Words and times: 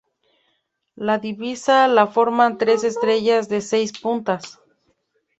La 1.09 1.17
divisa 1.25 1.75
la 1.99 2.05
forman 2.15 2.55
tres 2.63 2.83
estrellas 2.89 3.49
de 3.53 3.61
seis 3.67 3.93
puntas. 4.07 4.49